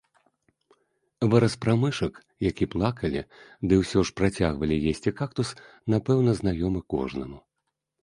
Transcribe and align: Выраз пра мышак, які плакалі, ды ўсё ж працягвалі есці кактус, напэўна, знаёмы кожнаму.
Выраз 1.33 1.53
пра 1.65 1.75
мышак, 1.81 2.13
які 2.49 2.69
плакалі, 2.77 3.21
ды 3.69 3.73
ўсё 3.83 3.99
ж 4.13 4.19
працягвалі 4.23 4.81
есці 4.95 5.17
кактус, 5.23 5.57
напэўна, 5.99 6.31
знаёмы 6.45 6.79
кожнаму. 6.97 7.39